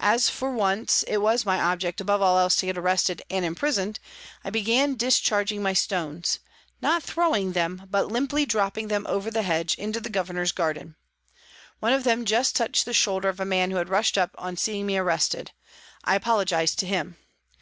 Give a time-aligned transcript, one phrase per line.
[0.00, 4.00] As for once it was my object above all else to get arrested and imprisoned,
[4.44, 6.40] I began discharging my stones,
[6.82, 10.96] not throwing them, but limply dropping them over the hedge into the Governor's garden.
[11.80, 14.58] One of them just touched the shoulder of a man who had rushed up on
[14.58, 15.52] seeing me arrested.
[16.04, 17.16] I apologised to him.